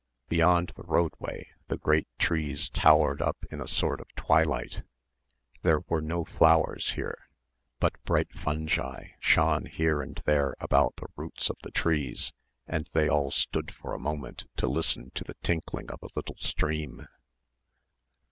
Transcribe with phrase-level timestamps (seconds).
[0.29, 4.81] Beyond the roadway the great trees towered up in a sort of twilight.
[5.61, 7.27] There were no flowers here,
[7.79, 12.33] but bright fungi shone here and there about the roots of the trees
[12.65, 16.37] and they all stood for a moment to listen to the tinkling of a little
[16.37, 17.07] stream.